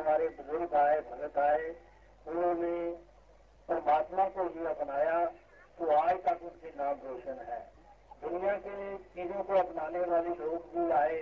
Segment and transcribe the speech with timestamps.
[0.00, 1.68] हमारे बुज़ुर्ग आए, भगत आए,
[2.26, 2.74] उन्होंने
[3.68, 5.24] परमात्मा को ही अपनाया
[5.78, 7.60] तो आज तक उनके नाम रोशन है।
[8.22, 11.20] दुनिया के चीज़ों को अपनाने वाले लोग भी आए,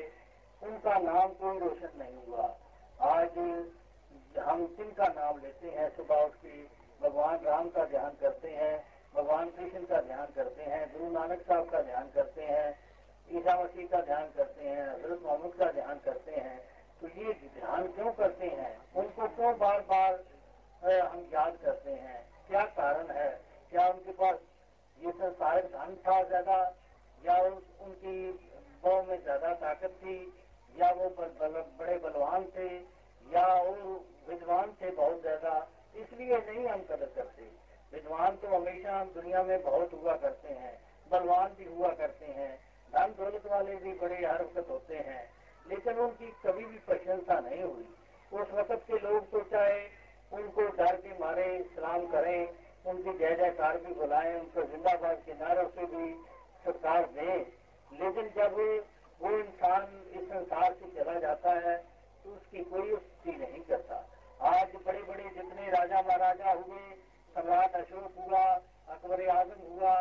[0.63, 2.47] उनका नाम कोई रोशन नहीं हुआ।
[3.09, 3.39] आज
[4.39, 6.63] हम जिनका नाम लेते हैं, सुबह उठ के
[7.01, 8.75] भगवान राम का ध्यान करते हैं,
[9.15, 12.69] भगवान कृष्ण का ध्यान करते हैं, गुरु नानक साहब का ध्यान करते हैं,
[13.29, 16.57] ईसा मसीह का ध्यान करते हैं, हज़रत मोहम्मद का ध्यान करते हैं
[17.01, 18.73] तो ये ध्यान क्यों करते हैं?
[18.97, 20.13] उनको क्यों बार बार
[20.83, 22.19] हम याद करते हैं?
[22.49, 23.29] क्या कारण है?
[23.71, 24.39] क्या उनके पास
[24.99, 26.59] ये संसार धन था ज़्यादा?
[27.19, 28.29] या उनकी
[28.85, 30.17] वो में ज़्यादा ताकत थी?
[30.75, 32.69] या वो बल, बड़े बलवान थे?
[33.27, 33.75] या वो
[34.29, 35.57] विद्वान थे बहुत ज़्यादा?
[35.97, 37.51] इसलिए नहीं हम कदर करते।
[37.93, 40.77] विद्वान तो हमेशा हम दुनिया में बहुत हुआ करते हैं
[41.11, 42.55] बलवान भी हुआ करते हैं
[42.93, 45.23] धन दौलत वाले भी बड़े हर वक्त होते हैं
[45.99, 47.87] लेकिन उनकी कभी भी प्रशंसा नहीं हुई।
[48.33, 49.81] उस वक्त के लोग तो चाहे
[50.33, 52.49] उनको डर के मारे, सलाम करें,
[52.87, 56.15] उनकी जय जयकार भी बुलाएँ, उनको जिंदाबाद के नारों से भी
[56.65, 57.39] सरकार दें।
[57.93, 58.55] लेकिन जब
[59.21, 61.77] वो इंसान इस संसार से चला जाता है
[62.25, 63.97] तो उसकी कोई उसकी नहीं करता।
[64.49, 66.85] आज बड़े बड़े जितने राजा महाराजा हुए,
[67.35, 68.45] सम्राट अशोक हुआ,
[68.89, 69.95] अकबर आज़म हुआ,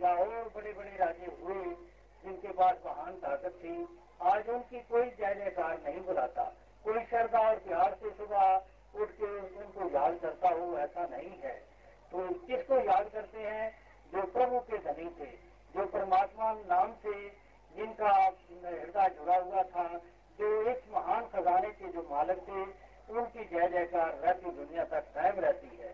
[0.00, 1.64] या और बड़े बड़े राजे हुए,
[2.24, 3.76] जिनके पास महान ताकत थी
[4.22, 6.42] आज उनकी कोई जय जयकार नहीं बुलाता।
[6.84, 8.62] कोई श्रद्धा और प्यार से सुबह
[8.94, 11.54] उठ के उनको याद करता हो, ऐसा नहीं है।
[12.12, 13.88] तो किसको याद करते हैं?
[14.14, 15.30] जो प्रभु के धनी थे,
[15.74, 17.28] जो परमात्मा नाम से
[17.76, 19.98] जिनका हृदय जुड़ा हुआ था,
[20.38, 25.40] जो इस महान खजाने के जो मालिक थे, उनकी जय जयकार रहती दुनिया तक कायम
[25.40, 25.88] रहती है।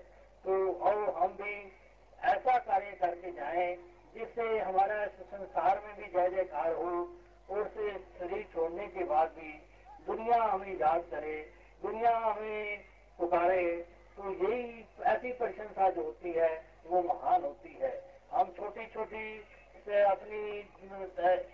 [0.44, 1.72] तो और हम भी
[2.24, 3.76] ऐसा कार्य करके जाएँ,
[4.14, 7.08] जिससे हमारा संसार में भी जय जयकार हो
[7.48, 9.52] और से शरीर छोड़ने के बाद भी
[10.06, 11.36] दुनिया हमें याद करे,
[11.82, 12.84] दुनिया हमें
[13.18, 13.66] पुकारे
[14.16, 16.50] तो यही ऐसी प्रशंसा जो होती है,
[16.86, 17.92] वो महान होती है।
[18.32, 19.26] हम छोटी छोटी
[19.86, 20.42] से अपनी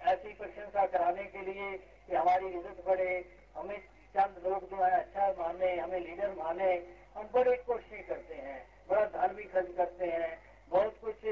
[0.07, 3.13] ऐसी प्रशंसा कराने के लिए कि हमारी इज़्ज़त बढ़े,
[3.57, 3.79] हमें
[4.15, 6.73] चंद लोग जो है अच्छा माने, हमें लीडर माने,
[7.17, 10.39] हम बड़े कोशिश करते हैं, बड़ा धन भी खर्च करते हैं,
[10.71, 11.25] बहुत कुछ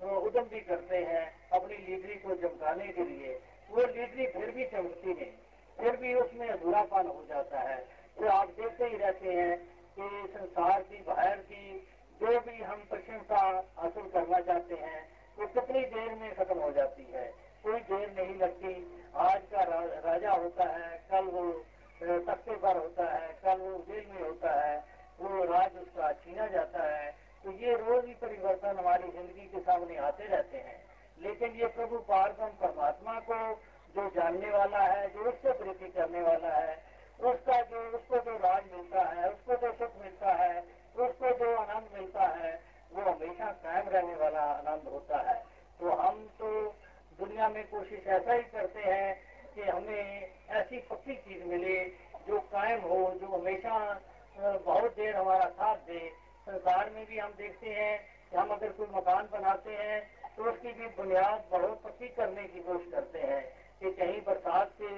[0.00, 3.38] उद्यम भी करते हैं अपनी लीडरी को चमकाने के लिए।
[3.72, 5.30] वो लीडरी फिर भी चमकती नहीं
[5.78, 7.76] फिर भी उसमें अधूरापन हो जाता है।
[8.16, 9.56] तो आप देखते ही रहते हैं
[9.96, 11.78] कि संसार की बाहर की
[12.20, 13.40] जो भी हम प्रशंसा
[13.78, 15.00] हासिल करना चाहते हैं
[15.38, 17.24] वो तो कितनी देर में खत्म हो जाती है।
[17.64, 18.74] कोई देर नहीं लगती।
[19.22, 21.50] आज का रा, राजा होता है कल वो
[22.26, 24.76] तख्ते पर होता है कल वो जेल में होता है
[25.20, 27.10] वो राज उसका छीना जाता है।
[27.44, 30.80] तो ये रोज ही परिवर्तन हमारी ज़िंदगी के सामने आते रहते हैं।
[31.18, 33.38] लेकिन ये प्रभु पारदम परमात्मा को
[33.94, 36.74] जो जानने वाला है, जो उससे प्रीति करने वाला है,
[37.20, 40.60] उसका जो, उसको जो राज मिलता है, उसको जो सुख मिलता है,
[40.96, 42.52] उसको जो आनंद मिलता है,
[42.92, 45.34] वो हमेशा कायम रहने वाला आनंद होता है।
[45.80, 46.48] तो हम तो
[47.18, 49.14] दुनिया में कोशिश ऐसा ही करते हैं
[49.54, 51.84] कि हमें ऐसी पक्की चीज़ मिले
[52.28, 54.00] जो कायम हो, जो हमेशा
[54.38, 56.10] बहुत देर हमारा साथ दे।
[56.46, 57.98] संसार में भी हम देखते हैं
[58.30, 60.00] कि हम अगर कोई मकान बनाते हैं
[60.36, 63.42] तो उसकी भी बुनियाद बहुत पक्की करने की कोशिश करते हैं
[63.80, 64.90] कि कहीं बरसात से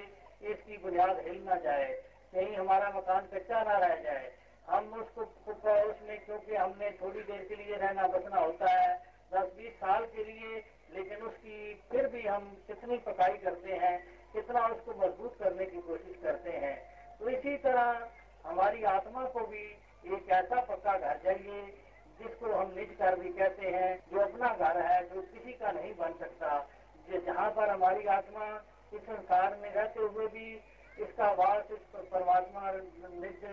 [0.45, 1.93] इसकी बुनियाद हिल ना जाए,
[2.33, 4.33] कहीं हमारा मकान कच्चा ना रह जाए।
[4.69, 8.95] हम उसको उसमें, क्योंकि हमने थोड़ी देर के लिए रहना बचना होता है,
[9.33, 10.63] दस बीस साल के लिए,
[10.95, 13.97] लेकिन उसकी फिर भी हम कितनी पकाई करते हैं,
[14.33, 16.77] कितना उसको मज़बूत करने की कोशिश करते हैं।
[17.19, 18.09] तो इसी तरह
[18.45, 19.65] हमारी आत्मा को भी
[20.15, 21.61] एक ऐसा पक्का घर चाहिए
[22.21, 25.95] जिसको हम निज घर भी कहते हैं, जो अपना घर है, जो किसी का नहीं
[25.95, 26.69] बन सकता।
[27.27, 28.47] जहाँ पर हमारी आत्मा
[28.95, 30.61] इस संसार में रहते हुए भी
[31.03, 31.79] इसका वास, इस
[32.11, 33.45] परमात्मा निज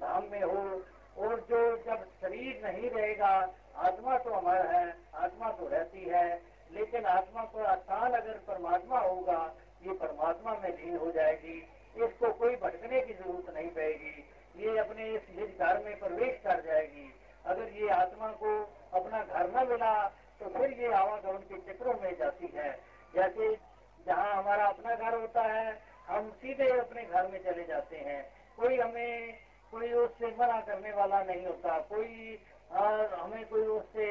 [0.00, 0.82] धाम में हो,
[1.18, 6.42] और जो जब शरीर नहीं रहेगा, आत्मा तो हमारा है, आत्मा तो रहती है,
[6.72, 9.54] लेकिन आत्मा को आसान अगर परमात्मा होगा,
[9.86, 11.58] ये परमात्मा में लीन हो जाएगी।
[11.96, 14.24] इसको कोई भटकने की ज़रूरत नहीं पड़ेगी।
[14.56, 17.12] ये अपने इस निज घर में प्रवेश कर जाएगी।
[17.46, 18.52] अगर ये आत्मा को
[18.94, 19.92] अपना घर न मिला
[20.40, 22.70] तो फिर ये आवागमन के चक्रों में जाती है।
[23.14, 23.54] जैसे
[24.06, 25.78] जहाँ हमारा अपना घर होता है,
[26.08, 28.22] हम सीधे अपने घर में चले जाते हैं।
[28.56, 29.38] कोई हमें,
[29.72, 32.38] कोई उससे मना करने वाला नहीं होता। कोई
[32.72, 34.06] हमें कोई उससे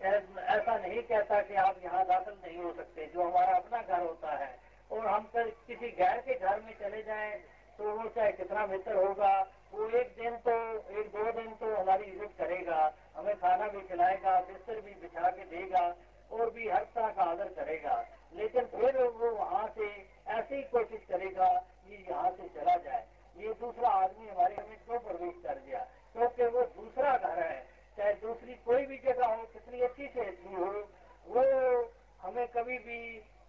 [0.00, 4.36] ऐसा नहीं कहता कि आप यहाँ दाखिल नहीं हो सकते, जो हमारा अपना घर होता
[4.36, 4.58] है।
[4.90, 7.32] और हम किसी गैर के घर में चले जाएँ
[7.78, 9.32] तो वो चाहे कितना बेहतर होगा
[9.72, 10.54] वो एक दिन तो
[11.00, 12.80] एक दो दिन तो हमारी इज़्ज़त करेगा,
[13.16, 15.84] हमें खाना भी खिलाएगा, बिस्तर भी बिछा के देगा,
[16.30, 17.94] और भी हर तरह का आदर करेगा।
[18.34, 19.86] लेकिन फिर वो वहाँ से
[20.28, 21.48] ऐसे ही कोशिश करेगा
[21.86, 23.06] कि यहाँ से चला जाए।
[23.36, 25.78] ये दूसरा आदमी हमारे हमें क्यों प्रवेश कर दिया?
[26.12, 27.60] क्योंकि वो दूसरा घर है,
[27.96, 30.70] चाहे दूसरी कोई भी जगह हो, कितनी अच्छी से अच्छी हो,
[31.26, 31.42] वो
[32.20, 33.00] हमें कभी भी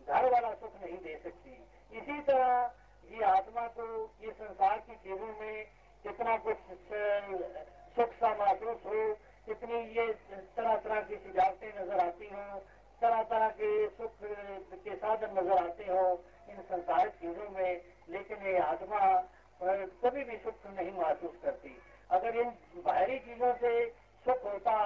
[0.07, 1.51] घर वाला सुख नहीं दे सकती।
[1.91, 2.71] इसी तरह
[3.12, 3.85] ये आत्मा को
[4.21, 5.65] ये संसार की चीज़ों में
[6.03, 6.57] कुछ
[7.95, 9.01] सुख सा महसूस हो
[9.48, 10.06] कितनी ये
[10.56, 12.59] तरह तरह की सजावटें नज़र आती हों
[13.01, 14.24] तरह तरह के सुख
[14.75, 16.03] के साधन नज़र आते हो
[16.50, 19.00] इन संसारिक चीज़ों में, लेकिन ये आत्मा
[19.62, 21.77] कभी भी सुख नहीं महसूस करती।
[22.09, 22.50] अगर इन
[22.86, 23.74] बाहरी चीज़ों से
[24.25, 24.77] सुख होता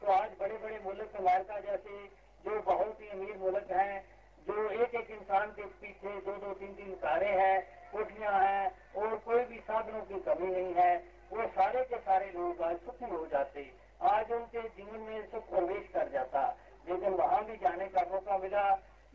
[0.00, 2.02] तो आज बड़े बड़े मुल्क अमेरिका जैसे
[2.44, 4.02] जो बहुत ही अमीर मुल्क हैं,
[4.46, 7.58] जो एक एक इंसान के पीछे दो दो तीन तीन कारें हैं
[7.94, 10.92] कोठियाँ हैं और कोई भी साधनों की कमी नहीं है।
[11.32, 13.70] वो सारे के सारे लोग आज सुखी हो जाते।
[14.04, 16.42] आज उनके जीवन में सुख प्रवेश कर जाता।
[16.88, 18.64] लेकिन वहाँ भी जाने का मौका मिला।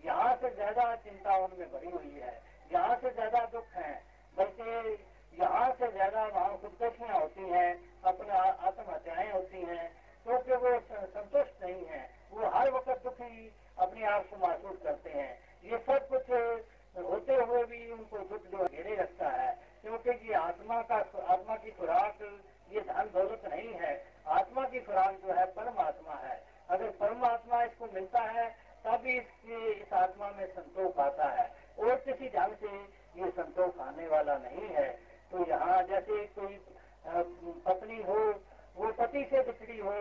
[0.04, 2.34] यहाँ से ज़्यादा चिंता उनमें भरी हुई है।
[2.72, 3.94] यहाँ से ज़्यादा दुख है।
[4.38, 4.98] बल्कि
[5.34, 7.70] यहाँ से ज़्यादा वहाँ खुदकशियाँ होती हैं,
[8.04, 9.92] अपने आत्महत्याएँ होती हैं।
[10.26, 12.02] क्योंकि वो संतुष्ट नहीं है।
[12.32, 15.32] वो हर वक्त दुखी अपने आप को महसूस करते हैं।
[15.64, 16.32] ये सब कुछ
[16.96, 19.52] होते हुए भी उनको दुख जो घेरे रखता है,
[19.82, 20.96] क्योंकि ये आत्मा का
[21.28, 22.22] आत्मा की खुराक,
[22.72, 23.94] ये धन दौलत नहीं है।
[24.30, 28.50] आत्मा की खुराक जो है, परमात्मा है। अगर परमात्मा इसको मिलता है,
[28.86, 31.48] तभी इसके इस आत्मा में संतोष आता है।
[31.80, 32.76] और किसी ढंग से
[33.16, 34.90] ये संतोष आने वाला नहीं है।
[35.32, 36.60] तो यहाँ जैसे कोई
[37.66, 38.20] पत्नी हो,
[38.78, 39.94] वो पति से बिछड़ी हो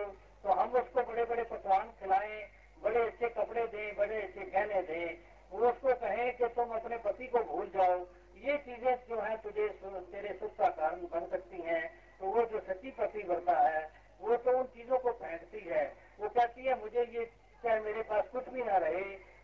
[0.43, 2.43] तो हम उसको बड़े बड़े पकवान खिलाएँ,
[2.81, 5.17] बड़े अच्छे कपड़े दें, बड़े अच्छे गहने दें।
[5.51, 7.97] वो उसको कहे कि तुम अपने पति को भूल जाओ।
[8.39, 11.83] ये चीज़ें जो है तुझे तेरे सुख का कारण बन सकती हैं।
[12.19, 13.87] तो वो जो सच्ची पति बनता है
[14.21, 15.83] वो तो उन चीज़ों को फेंकती है
[16.19, 17.25] वो कहती है मुझे ये
[17.63, 19.03] चाहे मेरे पास कुछ भी ना रहे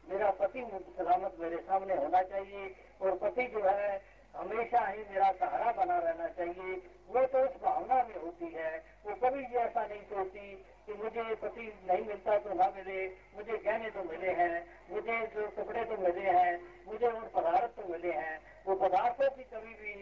[0.09, 0.65] मेरा पति
[0.97, 4.01] सलामत मेरे सामने होना चाहिए और पति जो है
[4.35, 6.75] हमेशा ही मेरा सहारा बना रहना चाहिए
[7.07, 8.71] वो तो उस भावना में होती है
[9.05, 10.53] वो कभी भी ऐसा नहीं सोचती
[10.85, 14.53] कि मुझे पति नहीं मिलता तो ना मिले मुझे गहने तो मिले हैं
[14.91, 16.51] मुझे जो कपड़े तो मिले हैं
[16.87, 18.37] मुझे उन पदार्थ तो मिले हैं
[18.67, 19.95] वो पदार्थों की कभी भी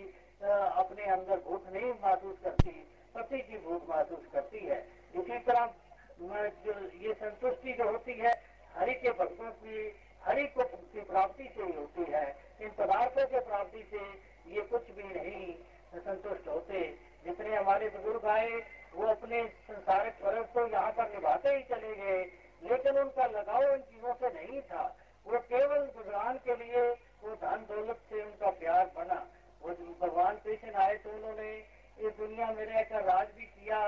[0.94, 2.72] अपने अंदर भूख नहीं महसूस करती,
[3.16, 4.78] पति की भूख महसूस करती है।
[5.16, 5.74] इसी तरह
[6.66, 8.34] जो ये संतुष्टि जो होती है,
[8.75, 9.80] हरि के भक्तों की,
[10.24, 12.25] हरि को की प्राप्ति से ही होती है।
[12.62, 14.04] इन पदार्थों के प्राप्ति से
[14.54, 15.54] ये कुछ भी नहीं
[15.98, 16.86] संतुष्ट होते।
[17.25, 18.51] जितने हमारे बुज़ुर्ग आए,
[18.96, 22.24] वो अपने संसारिक फ़र्ज़ को यहाँ पर निभाते ही चले गए।
[22.63, 24.84] लेकिन उनका लगाव इन चीज़ों से नहीं था।
[25.25, 26.89] वो केवल गुजरान के लिए
[27.24, 29.25] वो धन दौलत से उनका प्यार बना
[29.62, 31.51] वो भगवान कृष्ण आए तो उन्होंने
[32.00, 33.80] इस दुनिया में रहकर राज भी किया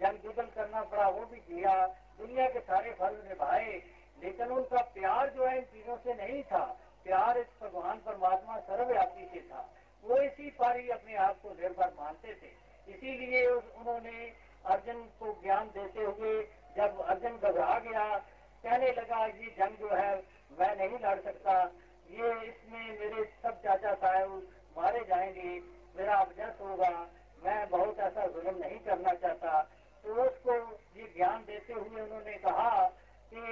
[0.00, 1.74] जंग जुगल करना पड़ा वो भी किया
[2.18, 3.80] दुनिया के सारे फ़र्ज़ निभाए
[4.18, 6.64] लेकिन उनका प्यार जो है इन चीज़ों से नहीं था
[7.04, 9.68] प्यार इस भगवान परमात्मा सर्वव्यापी से था
[10.04, 12.52] वो इसी पर ही अपने आप को निर्भर मानते थे
[12.88, 14.32] इसीलिए उन्होंने
[14.66, 16.34] अर्जुन को ज्ञान देते हुए
[16.76, 18.04] जब अर्जुन घबरा गया
[18.64, 20.14] कहने लगा ये जंग जो है
[20.58, 21.54] मैं नहीं लड़ सकता
[22.10, 24.30] ये इसमें मेरे सब चाचा साहब
[24.76, 25.50] मारे जाएँगे
[25.96, 26.90] मेरा अभ्यस होगा
[27.44, 29.60] मैं बहुत ऐसा जुल्म नहीं करना चाहता
[30.04, 30.56] तो उसको
[30.96, 32.70] ये ज्ञान देते हुए उन्होंने कहा
[33.32, 33.42] कि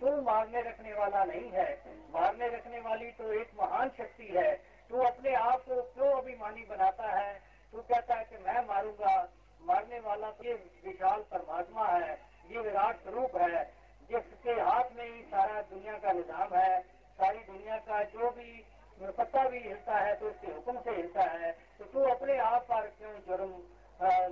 [0.00, 1.68] तू मारने रखने वाला नहीं है
[2.14, 4.52] मारने रखने वाली तो एक महान शक्ति है
[4.90, 7.32] तू अपने आप को क्यों अभिमानी बनाता है
[7.72, 9.16] तू कहता है कि मैं मारूँगा
[9.62, 10.54] मारने वाला तो ये
[10.84, 12.12] विशाल परमात्मा है
[12.50, 13.64] ये विराट स्वरूप है
[14.10, 16.80] जिसके हाथ में ही सारा दुनिया का निज़ाम है,
[17.18, 18.64] सारी दुनिया का जो भी
[19.12, 22.86] पत्ता भी हिलता है तो उसके हुक्म से हिलता है। तो तू अपने आप पर
[22.98, 23.50] क्यों जुर्म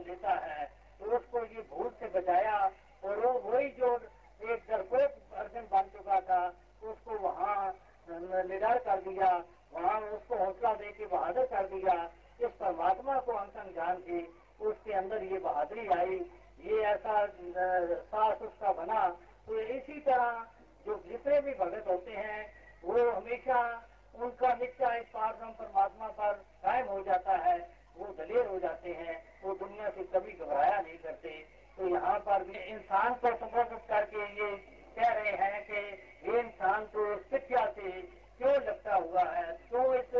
[0.05, 0.65] लेता है?
[1.01, 2.57] तो उसको ये भूल से बचाया,
[3.03, 3.91] और वो वही जो
[4.45, 6.41] एक डरपोक अर्जन बन चुका था,
[6.85, 7.75] उसको वहाँ
[8.09, 9.31] निडर कर दिया,
[9.75, 11.95] वहाँ उसको हौसला दे के बहादुर कर दिया।
[12.41, 14.23] इस परमात्मा को जान के
[14.65, 16.19] उसके अंदर ये बहादुरी आई।
[16.65, 19.09] ये ऐसा साहस उसका बना।
[19.47, 20.47] तो इसी तरह
[21.45, 22.41] भी भगत होते हैं,
[22.85, 23.59] वो हमेशा
[24.15, 26.33] उनका निश्चय इस पारब्रह्म परमात्मा पर
[26.63, 27.57] कायम हो जाता है,
[27.97, 31.31] वो दलेर हो जाते हैं, वो दुनिया से कभी घबराया नहीं करते।
[31.79, 34.51] तो यहाँ पर भी इंसान को संबोधित करके ये
[34.97, 35.81] कह रहे हैं कि
[36.29, 37.91] ये इंसान तो शिक्षा से
[38.39, 40.13] क्यों लगता हुआ है क्यों इस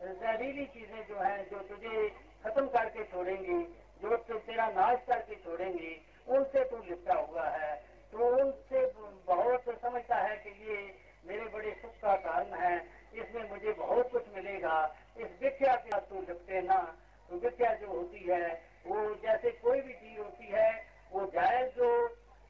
[0.00, 2.08] जहरीली चीज़ें जो हैं, जो तुझे
[2.44, 3.62] खत्म करके छोड़ेंगी,
[4.02, 5.94] जो तेरा नाश करके छोड़ेंगी,
[6.28, 7.74] उनसे तू लिपटा हुआ है।
[8.12, 8.86] तो उनसे
[9.30, 10.78] बहुत समझता है कि ये
[11.26, 12.76] मेरे बड़े सुख का कारण है।
[13.14, 16.96] इसमें मुझे बहुत कुछ मिलेगा। इस विद्या साथ तू लिपटे ना
[17.30, 21.90] तो विद्या जो होती है, वो जैसे कोई भी चीज़ होती है, वो जायज़ जो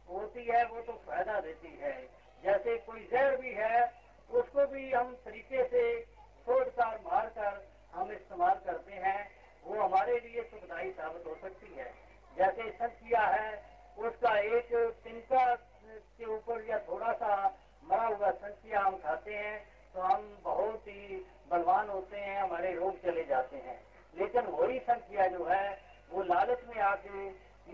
[0.08, 1.92] होती है, वो तो फ़ायदा देती है।
[2.44, 3.82] जैसे कोई जहर भी है,
[4.30, 5.82] उसको भी हम तरीके से
[6.44, 9.30] छोड़ कर मार कर हम इस्तेमाल करते हैं,
[9.64, 11.94] वो हमारे लिए सुखदायी साबित हो सकती है।
[12.38, 13.50] जैसे संख्या है,
[13.98, 14.68] उसका एक
[15.04, 15.44] तिनका
[16.30, 17.34] ऊपर या थोड़ा सा
[17.84, 19.58] मरा हुआ संख्या हम खाते हैं
[19.94, 21.16] तो हम बहुत ही
[21.50, 23.78] बलवान होते हैं, हमारे रोग चले जाते हैं।
[24.14, 25.78] लेकिन वही संख्या जो है,
[26.10, 27.26] वो लालच में आके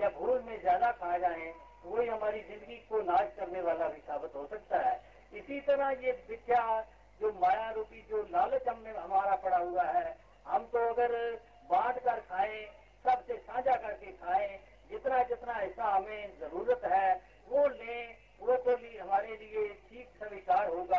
[0.02, 1.52] या भूल में ज़्यादा खा जाए,
[1.84, 4.94] वही हमारी ज़िंदगी को नाश करने वाला भी साबित हो सकता है।
[5.32, 6.80] इसी तरह ये विद्या,
[7.20, 11.12] जो माया रूपी जो लालच हमने हमारा पड़ा हुआ है, हम तो अगर
[11.70, 12.64] बांट कर खाएँ,
[13.04, 14.58] सबसे साझा करके खाएँ,
[14.90, 17.14] जितना जितना ऐसा हमें ज़रूरत है,
[17.48, 20.98] वो लें वो को भी हमारे लिए ठीक स्वीकार होगा,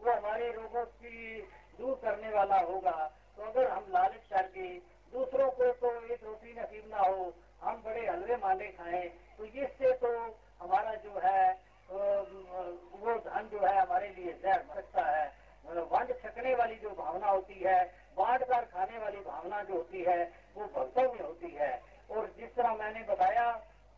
[0.00, 1.42] वो हमारे रोगों की
[1.78, 2.96] दूर करने वाला होगा।
[3.36, 4.68] तो अगर हम लालच करके
[5.12, 9.92] दूसरों को तो एक रोटी नसीब ना हो, हम बड़े हलवे माले खाएँ तो इससे
[9.98, 10.12] तो
[10.60, 11.44] हमारा जो है
[11.88, 15.26] वो धन जो है हमारे लिए जहर सकता है
[15.64, 17.78] वंड छकने वाली जो भावना होती है
[18.18, 20.22] बांट कर खाने वाली भावना जो होती है
[20.56, 21.70] वो भक्तों में होती है
[22.10, 23.50] और जिस तरह मैंने बताया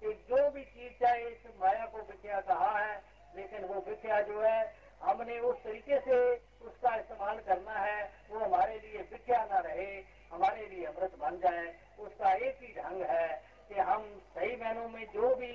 [0.02, 2.94] कि जो भी चीज़ चाहे इस माया को विद्या कहा है
[3.36, 4.60] लेकिन वो विद्या जो है
[5.02, 6.20] हमने उस तरीके से
[6.66, 9.90] उसका इस्तेमाल करना है वो हमारे लिए विद्या न रहे
[10.32, 11.66] हमारे लिए अमृत बन जाए
[12.00, 13.28] उसका एक ही ढंग है
[13.68, 14.04] कि हम
[14.34, 15.52] सही मैनों में जो भी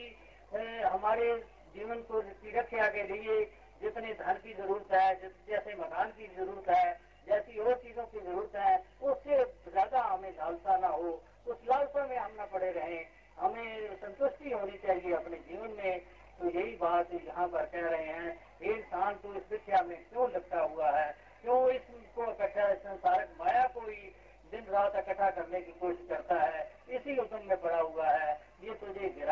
[0.85, 1.27] हमारे
[1.73, 3.35] जीवन को रक्षा के लिए
[3.81, 6.93] जितने धन की ज़रूरत है जैसे मकान की ज़रूरत है,
[7.27, 9.37] जैसी और चीज़ों की ज़रूरत है, उससे
[9.71, 11.11] ज़्यादा हमें लालसा ना हो,
[11.47, 13.05] उस लालसा में हम न पड़े रहें।
[13.37, 15.99] हमें संतुष्टि होनी चाहिए अपने जीवन में।
[16.39, 18.31] तो यही बात यहाँ पर कह रहे हैं।
[18.67, 21.09] इंसान तो इस विद्या में क्यों लगता हुआ है?
[21.41, 24.13] क्यों इसको इकट्ठा संसारक माया को ही
[24.51, 26.71] दिन रात इकट्ठा करने की कोशिश करता है?
[26.89, 29.29] इसी उद्यम में पड़ा हुआ है। ये तुझे जग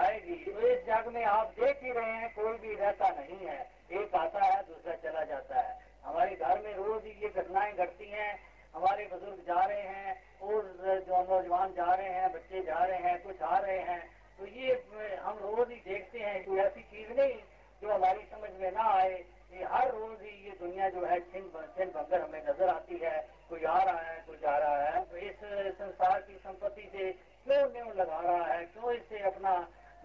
[1.12, 3.60] में आप देख ही रहे हैं कोई भी रहता नहीं है
[3.94, 8.32] एक आता है दूसरा चला जाता है हमारे घर में रोज ये घटनाएँ घटती हैं
[8.76, 13.22] हमारे बुज़ुर्ग जा रहे हैं और जो नौजवान जा रहे हैं बच्चे जा रहे हैं
[13.24, 14.02] कुछ आ रहे हैं
[14.40, 14.74] तो ये
[15.18, 17.36] हम रोज ही देखते हैं कोई ऐसी चीज़ नहीं
[17.82, 19.18] जो हमारी समझ में ना आए
[19.52, 23.18] कि हर रोज ही ये दुनिया जो है छिन छिन भंगर हमें नज़र आती है
[23.50, 25.44] कोई आ रहा है कोई जा रहा है तो इस
[25.78, 27.12] संसार की संपत्ति से
[27.46, 29.54] क्यों न्यू लगा रहा है क्यों इससे अपना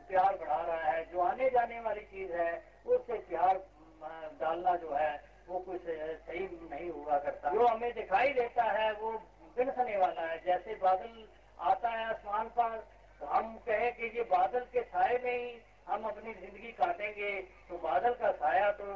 [0.09, 2.51] प्यार बढ़ा रहा है जो आने जाने वाली चीज़ है
[2.87, 3.63] उससे प्यार
[4.41, 5.13] डालना जो है
[5.49, 9.13] वो कुछ सही नहीं हुआ करता जो हमें दिखाई देता है वो
[9.57, 11.25] बिनसने वाला है जैसे बादल
[11.65, 12.77] आता है आसमान पर
[13.21, 15.59] तो हम कहें कि ये बादल के साय में ही
[15.89, 17.31] हम अपनी ज़िंदगी काटेंगे
[17.69, 18.87] तो बादल का साया तो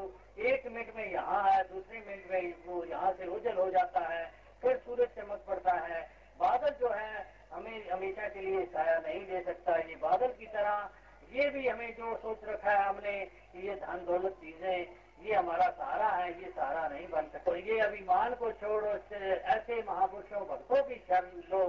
[0.45, 4.25] एक मिनट में यहाँ है दूसरे मिनट में वो यहाँ से उजल हो जाता है,
[4.63, 6.01] फिर सूरज चमक पड़ता है।
[6.41, 10.89] बादल जो है, हमें हमेशा के लिए साया नहीं दे सकता। ये बादल की तरह,
[11.33, 13.13] ये भी हमें जो सोच रखा है हमने
[13.57, 14.87] ये धन दौलत चीज़ें,
[15.23, 19.83] ये हमारा सहारा है, ये सहारा नहीं बन सकता। तो ये अभिमान को छोड़ो ऐसे
[19.83, 21.65] महापुरुषों, भक्तों की शरण लो।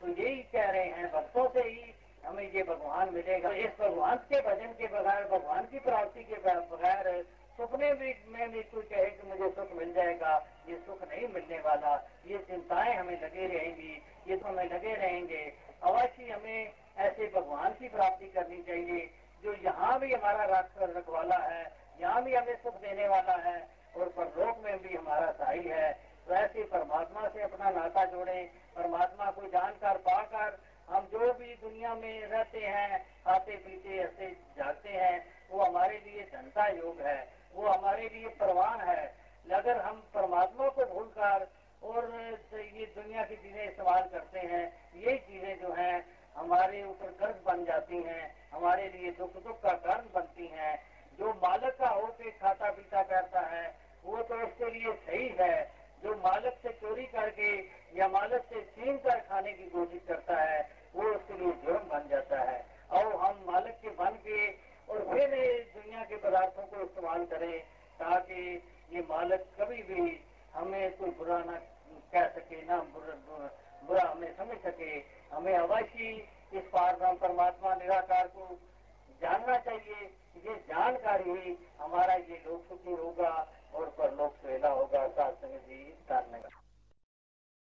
[0.00, 1.94] तो यही कह रहे हैं, भक्तों से ही
[2.26, 7.24] हमें ये भगवान मिलेगा। इस भगवान के भजन के बगैर, भगवान की प्राप्ति के बगैर,
[7.58, 9.05] सपने में भी कोई कहे कि
[9.36, 11.94] मुझे सुख मिल जाएगा, ये सुख नहीं मिलने वाला।
[12.26, 15.52] ये चिंताएँ हमें लगे रहेंगी, ये तो हमें लगे रहेंगे।
[15.82, 19.10] अवश्य हमें ऐसे भगवान की प्राप्ति करनी चाहिए,
[19.44, 24.64] जो यहाँ भी हमारा रखवाला है, यहाँ भी हमें सुख देने वाला है, और परलोक
[24.64, 25.92] में भी हमारा साई है।
[26.28, 31.94] तो ऐसे परमात्मा से अपना नाता जोड़े, परमात्मा को जानकर, पाकर, हम जो भी दुनिया
[31.94, 34.26] में रहते हैं खाते पीते ऐसे